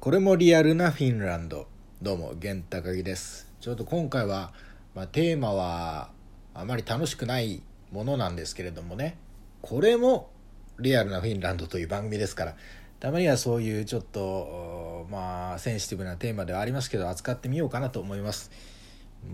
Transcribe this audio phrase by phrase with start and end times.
[0.00, 1.66] これもリアルなフィンランド。
[2.00, 3.52] どうも源高木です。
[3.60, 4.52] ちょっと今回は、
[4.94, 6.12] まあ、テーマは
[6.54, 9.18] あまり楽しくないものなんですけれどもね。
[9.60, 10.30] これも
[10.78, 12.54] リアルなフィンランドという番組ですから。
[13.00, 18.52] たまにはそういうちょっとまあセンシティブなテーマではありますけど扱ってみようかなと思います、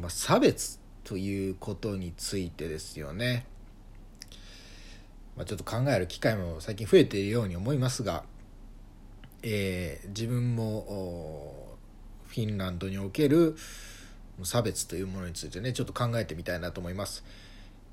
[0.01, 3.45] まあ、差別ということについてですよね。
[5.37, 8.25] まあ、ちょっと考える機会も最近増えているように思いますが。
[9.47, 11.77] えー、自分も
[12.29, 13.57] フィンランドにおける
[14.43, 17.23] 差別というものについてねちょっと考えてみたいなと思います。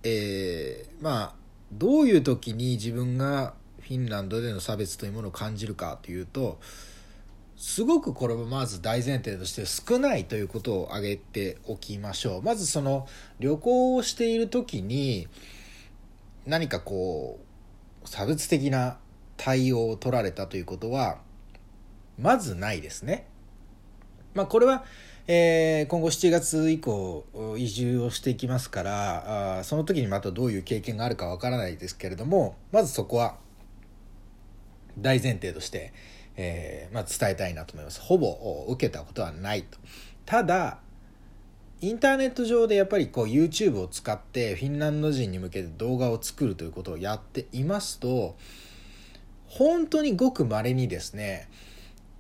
[0.03, 1.34] えー、まあ
[1.73, 6.59] どういう時に自分がフィンランドでの差別というものを感じるかというと
[7.57, 13.07] すごくこれもまず大前提として少ないということを挙げておきましょうまずその
[13.40, 15.27] 旅行をしている時に
[16.45, 17.40] 何かこ
[18.04, 18.98] う差別的な
[19.38, 21.20] 対応を取られたということは
[22.21, 23.27] まずないですね。
[24.34, 24.85] まあ、これは、
[25.27, 27.26] えー、今後7月以降
[27.57, 33.35] 移住をしていきますからあその時にまたどういう経験があるかわからないですけれどもまずそこは
[34.98, 35.93] 大前提として、
[36.37, 38.01] えーまあ、伝えたいなと思います。
[38.01, 39.77] ほぼ受けたことはないと。
[40.26, 40.79] ただ
[41.81, 48.35] インターネット上でやっぱりこう YouTube を使ってフィンランド人に向けて動画を作るということをやっていますと
[49.48, 51.49] 本当にごく稀にですね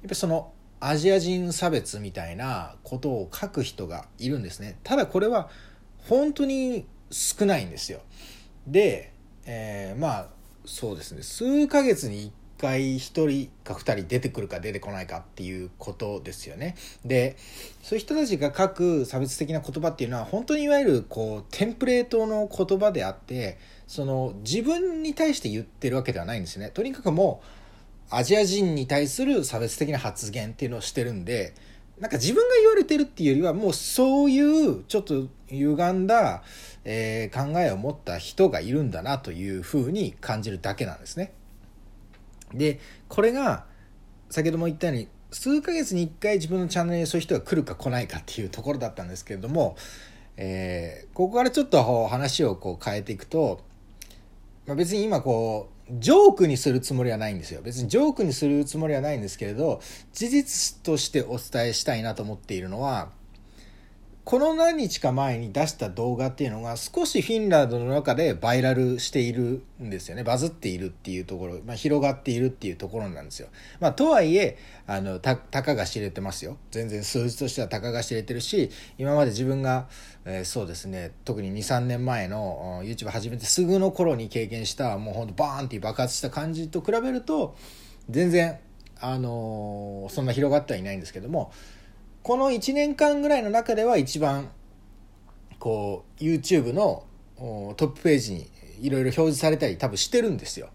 [0.01, 4.77] やっぱそのアジア人差別みたいなことを書く人がいるんですね。
[4.83, 5.49] ただこれは
[6.09, 7.99] 本当に少ないんですよ。
[8.65, 9.13] で、
[9.45, 10.27] えー、まあ
[10.65, 11.21] そうですね。
[11.21, 16.75] 数ヶ月に1回1人か2人出てくるか出てこないかっていうことですよね。
[17.05, 17.37] で
[17.83, 26.69] そういう人たちが書く差別的な言葉っていうのは本当にいわゆるこうテンプレートの言葉であってその自分に対して言ってるわけではないんですね。
[26.69, 27.60] とにかくもう
[28.11, 31.53] アジア人に対する差別的な発言っていうのをしてるんで
[31.99, 36.43] なんか自分が言われてるっていうよりはもうそういうちょっと歪んだ、
[36.83, 41.33] えー、考えを持った人がいるんだなというふうに感じるだけなんですね。
[42.53, 43.65] でこれが
[44.29, 49.77] 先ほども言ったように数ヶ月に1回自分のチャンネルにそういう人が来るか来ないかっていうところだったんですけれども、
[50.37, 53.61] えー、ここからちょっと話をこう変えていくと、
[54.65, 57.61] まあ、別に今こうジョークにするつもりはないんですよ。
[57.61, 59.81] 別にジョークにするつもりはないんですけれど、
[60.13, 63.09] 事実としてお伝えしたいなと思っているのは、
[64.23, 70.23] この何日か前に出した動画っていうのが少しフィンランドの中でバイラルしているんですよね。
[70.23, 73.47] バズっているっていうところ、まあ、広がっているっていうところなんですよ。
[73.79, 76.57] まあ、とはいえ、あの、た、たかが知れてますよ。
[76.69, 79.87] 全然数字としてはたかが知れてるし、今まで自分が、
[80.23, 87.55] えー、そうですね、特に2、3年前の YouTube 始めてすぐの頃に経験した、もうほんとバーンって爆発した感じと比べると、
[88.07, 88.59] 全然、
[88.99, 91.51] あのー、そんな広がってはいないんですけども、
[92.23, 94.51] この1年間ぐらいの中では一番
[95.59, 97.05] こう YouTube の
[97.37, 98.51] トップページに
[98.81, 100.69] いろいろ表示されたり多分してるんですよ。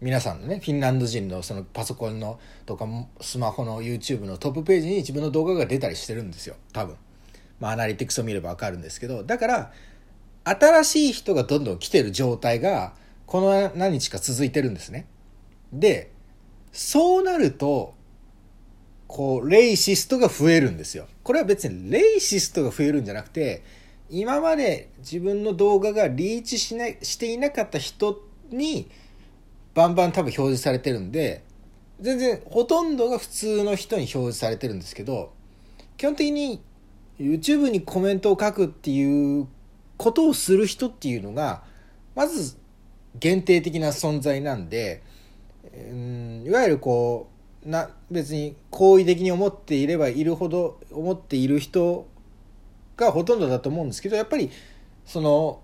[0.00, 2.86] 皆さんのね、フィンランド人のそのパソコンのとか
[3.20, 6.56] スマホの YouTube のトップページに自分の動画が出たりしてるんですよ。
[6.72, 6.96] 多分。
[7.58, 9.72] まあアナリティクスを見ればわかるんですけど、だから
[10.44, 12.94] 新しい人がどんどん来てる状態が
[13.26, 15.06] この何日か続いてるんですね。
[15.72, 16.12] で、
[16.72, 17.94] そうなると
[19.10, 21.08] こう、レイシストが増えるんですよ。
[21.24, 23.64] これは別にレイシストが増えるんじゃなくて、
[24.08, 28.88] 今まで自分の動画がリーチしない、していなかった人に、
[29.74, 31.42] バンバン多分表示されてるんで、
[32.00, 35.32] 全然ほとんどが普通の人に表示されてるんですけど、
[35.96, 36.62] 基本的に
[37.18, 39.48] YouTube にコメントを書くっていう
[39.96, 41.64] ことをする人っていうのが、
[42.14, 42.56] まず
[43.18, 45.02] 限定的な存在なんで、
[45.74, 52.06] うん、いわゆるこう、な別に好意的に思っていればいるほど思っている人
[52.96, 54.50] がほとんどだと思うんですけどやっぱり
[55.04, 55.62] その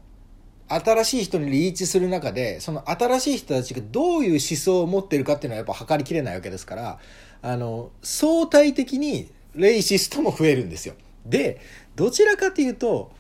[0.69, 6.99] 新しい人にリーチする中でその新しい人たちがどういう思想を持ってるかっていうのはやっぱ測りきれないわけですから
[7.43, 10.95] あの相対的にレイシストも増えるんですよ。
[11.25, 11.61] で
[11.95, 13.13] どちらかというと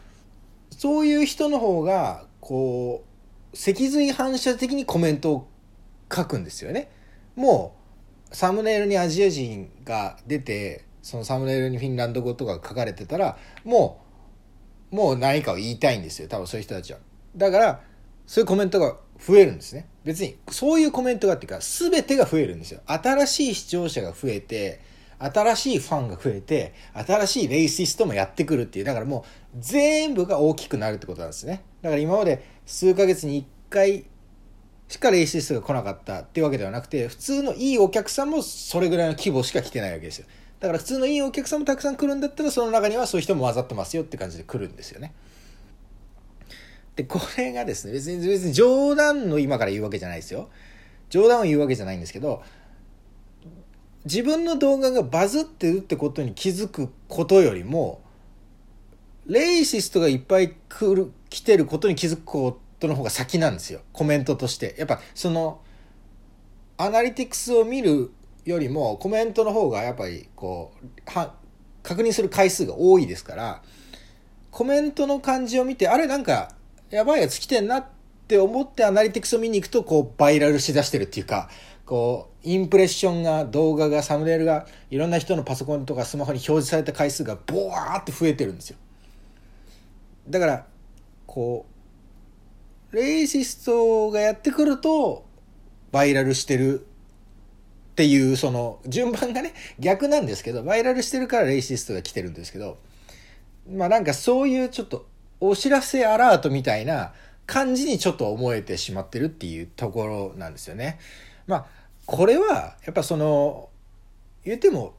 [0.70, 3.04] そういう人の方がこ
[3.52, 5.48] う脊髄反射的にコメントを
[6.12, 6.90] 書くんですよね。
[7.36, 7.75] もう
[8.32, 14.02] サムネイルにアジア人が出てそのサムネイルにフィンランド語とか書かれてたらも
[14.90, 16.98] うもう何かを言いたいんですよ多分そういう人たちは。
[17.36, 17.80] だから
[18.26, 19.88] そういうコメントが増えるんですね。
[20.04, 22.80] 別にそういうコメントがっていうか全てが増えるんですよ。
[22.86, 24.80] 新しい視聴者が増えて
[25.18, 28.84] 新しいファンが増えて新しいレイシストもやってくるっていう。
[28.84, 29.24] だからも
[29.54, 31.62] う全部が大きくなるってことなんですね。
[31.82, 34.04] だから今まで数ヶ月に1回
[34.88, 40.26] しかレイシストが来なかったっていうわけではなくて普通のいいお客さんもそれぐらいの規模しか来てないわけですよ。
[40.60, 45.12] だから普通のいいお客さんもたくさん来るんだったらその中にはそういう人も混ざってますよって感じで来るんですよね。
[46.94, 50.48] でこれがですね別に別に冗談の今から言うわけじゃないですよ。
[51.10, 52.42] 冗談を言うわけじゃないんですけど
[54.04, 58.02] 自分の動画がバズってるってことに気づくことよりも
[59.26, 63.80] レイシストがいっぱい来る来てることに気づくことの方が先なんですよ。
[63.92, 64.74] コメントとして。
[64.78, 65.60] やっぱその
[66.78, 68.12] アナリティクスを見る
[68.44, 71.34] よりもコメントの方がやっぱりこうは
[71.82, 73.62] 確認する回数が多いですから
[74.50, 76.52] コメントの感じを見てあれなんか
[76.90, 77.86] やばいやつ来てんなっ
[78.28, 81.48] て思ってアナリティクスを見に行くとこうバイラルしだしてるっていうか
[81.84, 88.76] こうインプレッションが動画がサムネイルがいろんな人のパソコンとかスマホに表示された回数がボワーって増えてるんですよ。
[90.28, 90.66] だから
[91.26, 91.75] こう
[92.96, 95.26] レイシストがやってくると
[95.92, 102.78] バイラルしてるっていうその順番がね逆なんですけどバイラルしてるからレイシストが来てるんですけど
[103.70, 105.04] まあなんかそういうちょっと
[105.40, 107.12] お知らせアラートみたいな
[107.44, 110.98] 感じにちょっと思えてしまってるっていうところなんですよね。
[111.46, 111.66] まあ
[112.06, 113.68] これはやっぱその
[114.42, 114.94] 言っても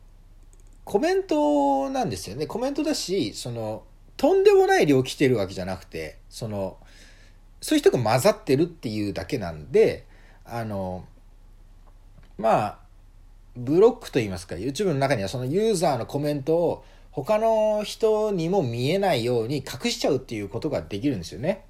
[0.84, 3.86] コメントなんですよねコメントだしその
[4.18, 6.78] とんでもない量来てるわけじゃなくてその
[7.62, 10.06] そういう人が混ざってるっていうだけなんで
[10.46, 11.06] あの
[12.38, 12.80] まあ
[13.56, 21.66] ブロックといいますか YouTube の中にはそのユーザーのコメントを他の人にも見えないように隠しちゃうっていうことができるんですよね。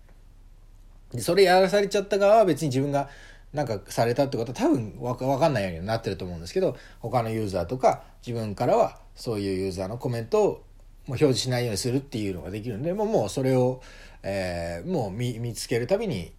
[1.13, 3.09] でそれやらされちゃった側は別に自分が
[3.53, 10.63] なんかされたってことは多分わかんないようになってると思うんですけど他のユーザーとか自分からはそういうユーザーのコメントを
[11.07, 13.81] もう表示しないようにするっていうのができるんでもうもうそれを、
[14.23, 16.31] えー、もう見見つけるたびに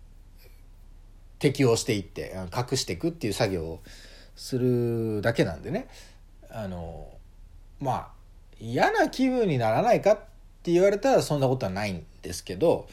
[1.38, 3.81] 適応していって隠していくっていう作業を
[4.37, 5.88] するだけなんでね。
[6.50, 7.09] あの
[7.81, 8.09] まあ
[8.61, 10.17] 嫌な気分にならないかっ
[10.62, 12.88] て言われたらそんなことはないんですけど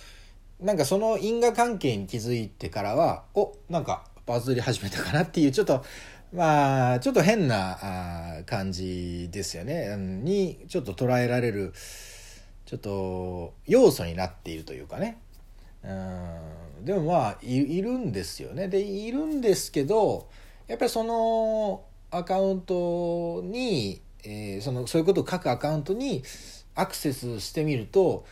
[0.60, 5.84] なんかその因果関係に気づいてからはおなんかバズり始めたかなっていうちょっと
[6.34, 9.96] まあちょっと変な感じですよね。
[9.98, 11.74] にちょっと捉えられる
[12.66, 15.18] ちょっと要素になっているというかね。
[16.82, 18.68] でもまあいるんですよね。
[18.68, 20.30] でいるんですけど
[20.68, 26.24] やっぱりそのアカウントに、え、そのそういうことを書くアカウントに
[26.74, 28.26] アクセスしてみると、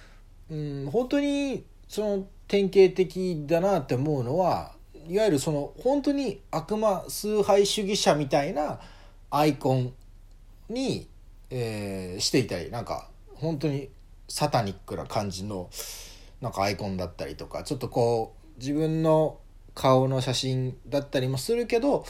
[0.49, 4.73] うん、本当にその典型的だなって思うのは
[5.07, 8.79] いわゆるその本当に悪魔崇拝主義者みたいな
[9.29, 9.93] アイコン
[10.69, 11.07] に、
[11.49, 13.89] えー、していたりなんか本当に
[14.27, 15.69] サタニックな感じの
[16.41, 19.39] なんかアイコンだったりとかちょっとこう自分の
[19.75, 22.05] 顔の写真だったりもするけど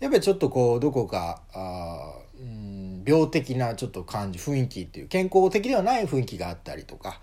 [0.00, 7.20] やっぱりちょっとこうどこかあ、うん、病的なちょっと感じ雰囲気っていう健康的ではない雰囲気があったりとか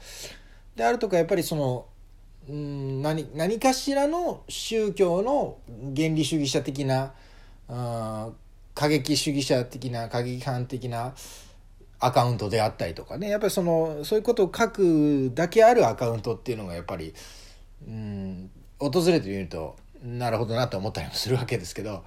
[0.76, 1.86] であるとかやっぱりその
[2.48, 5.58] うん何何かしらの宗教の
[5.96, 7.14] 原理主義者的な
[7.68, 8.30] あ
[8.74, 11.14] 過激主義者的な過激派的な
[12.00, 13.30] アカウントであったりとかね。
[13.30, 17.14] やっぱりそのそういうことを書くだけあるアカウントっていうのがやっぱり
[17.88, 22.04] うん訪れてみるとなるほどなと思ったりもするわけですけど。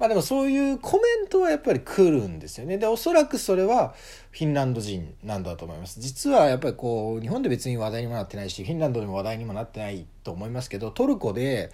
[0.00, 2.78] まあでもそういうコメントはやっぱり来るんですよね。
[2.78, 3.94] で、おそらくそれは
[4.30, 6.00] フィンランド人なんだと思います。
[6.00, 11.70] 実はやっぱりこう、日本で別に話題にもなってないし、フィンランドでも話題にもなってないと思いますけど、トルコで、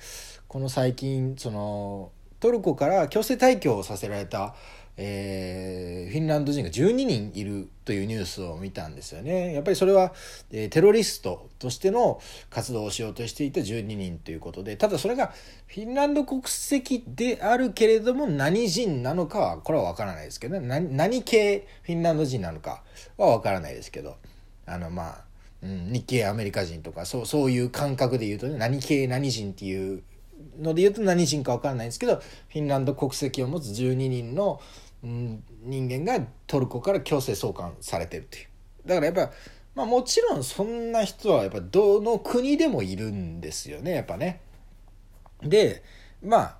[0.48, 2.10] この最近、その、
[2.40, 4.56] トルコから強制退去をさせられた
[4.98, 9.52] えー、フィンランド人が12人いるというニュースを見たんですよね。
[9.52, 10.14] やっぱりそれは、
[10.50, 15.34] えー、テロリストとしての活動をしようとしていた12人ということで、ただそれが
[15.66, 20.80] フィンランド国籍であるけれども何人なのかは、これはわからないですけどね。
[20.80, 22.82] 何系フィンランド人なのか
[23.18, 24.16] はわからないですけど、
[24.64, 25.24] あの、まあ、
[25.62, 30.02] うん、日系アメリカ人とか、そう、そういう感覚で言うとね、何系何人っていう
[30.58, 34.60] ので言うと何人かわからないんですけど、フィンランド国籍を持つ12人の
[35.62, 38.46] 人間がトルコから強制送還されてるっていう。
[38.86, 39.32] だからやっぱ
[39.74, 44.40] まあもちろんそんな人はやっぱどの国でもいるんですよねやっぱね。
[45.42, 45.82] で
[46.22, 46.56] まあ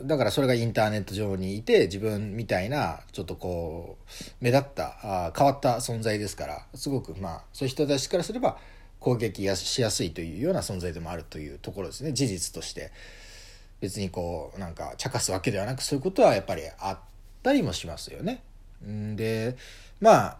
[0.00, 4.96] だからそれがインターネット上にいて自分みたいなちょっとこう目立った
[5.26, 8.56] あ変わった存在ですからすごくまあそういう人たちからすれば
[9.00, 12.90] 攻撃がしやすいというような存在でもあるというところですね事実として。
[13.82, 16.98] 別にこうなんか茶化すわけではなくそういうことはやっぱりあっ
[17.42, 18.42] たりもしますよね。
[19.16, 19.56] で
[20.00, 20.36] まあ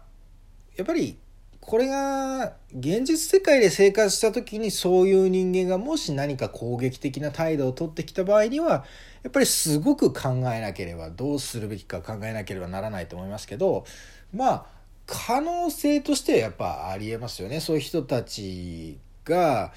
[0.75, 1.17] やっぱり
[1.65, 8.83] これが現実世界で生活した時にそういう人間がもし何か攻撃的な態度をとってきた場合には
[9.23, 13.85] やっぱりすごく考えなければどうするべきか考えなければならないと思いますけど
[14.33, 14.65] まあ
[15.05, 19.71] 可能性としてはやっぱありえますよねそういう人たちが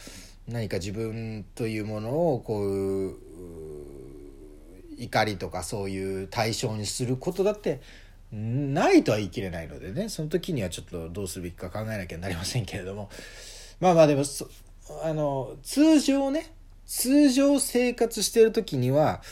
[0.48, 3.16] 何か自分というものをこう
[4.96, 7.80] 怒りとかそういう対象にすることだって
[8.32, 10.08] ないとは言い切れないのでね。
[10.08, 13.08] その時にはちょっとどうするべきか考えなきゃなりませんけれども。
[13.80, 14.24] まあまあでも
[15.02, 16.52] あの通常ね
[16.86, 19.22] 通常生活してる時には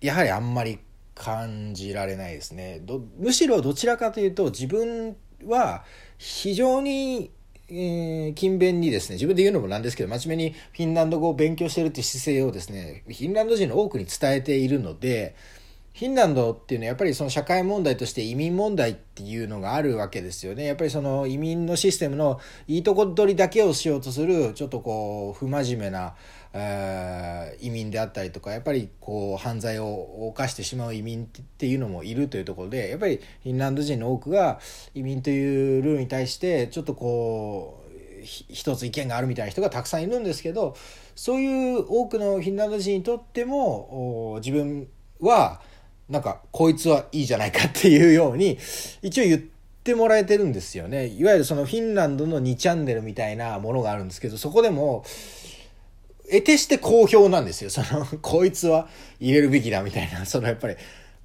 [0.00, 0.78] やはりあんまり
[1.14, 2.80] 感じられないですね。
[3.18, 5.84] むしろどちらかというと自分は
[6.18, 7.30] 非常に
[7.70, 15.34] えー、勤勉にですね、自分で言うのもなんですけど、真面目にフィンランド語を勉強してるっていう姿勢をですね、フィンランド人の多くに伝えているので、
[15.98, 20.64] フィンランドっていうのはやっぱりその社会問題として移民問題っていうのがあるわけですよね。
[20.64, 22.38] やっぱりその移民のシステムの
[22.68, 26.14] いいとこ取りだけをしようとするちょっとこう不真面目な、
[26.52, 34.60] えー、移民であったりとかやっぱりこう犯罪を犯してしまう移民っていうのもいるというところでやっぱりフィンランド人の多くが
[34.94, 40.76] 移民というルールに対してちょっとこう一つ意見があるみたいな人がたくさんいるんですけど
[41.16, 44.86] そういう多くのフィンランド人にとっても自分
[45.18, 45.60] は
[46.08, 48.58] なんかこいつはいいじゃないかっていうように
[49.02, 49.40] 一応言っ
[49.84, 51.06] てもらえてるんですよね。
[51.06, 55.04] いわゆるそのフィンランドの2チャンネルみたいなものがあるんですけどそこでも
[56.30, 57.70] 得てして好評なんですよ。
[57.70, 58.88] そのこいつは
[59.20, 60.24] 入れるべきだみたいな。
[60.26, 60.76] そのやっぱり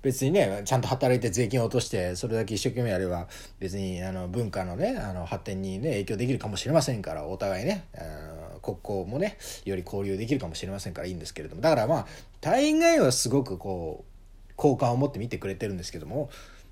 [0.01, 3.27] 別にねちゃんと働いて税金を落としてそれだけ一生懸命やれば
[3.59, 7.85] 別にあの文化のねあの発展にね影響できるかもしれませんからお互いね
[8.61, 11.61] 国交もねより交流できるかもしれませんからいいんですけれども。
[11.61, 12.07] だからまあ
[12.41, 14.12] 大概はすごくこう
[14.63, 16.29] 好感を持って見てくれてるんですけども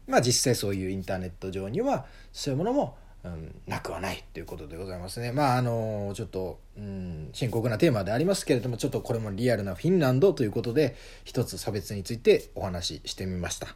[0.08, 5.34] まあ実際そういうインターネット上にはそういうものも、うん、なくはないということでございますね。
[5.34, 10.96] まああのちょっと、うん、深刻なテーマでありますけれどもちょっとこれもリアルなフィンランドということで
[11.26, 13.76] 一つ差別についてお話ししてみました。